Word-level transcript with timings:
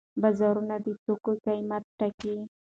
بازارونه 0.21 0.75
د 0.85 0.87
توکو 1.03 1.31
قیمت 1.45 1.83
ټاکي. 1.97 2.35